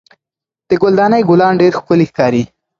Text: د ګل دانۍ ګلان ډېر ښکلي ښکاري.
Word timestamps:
د 0.69 0.71
ګل 0.81 0.93
دانۍ 0.99 1.21
ګلان 1.29 1.53
ډېر 1.61 1.73
ښکلي 1.79 2.05
ښکاري. 2.11 2.43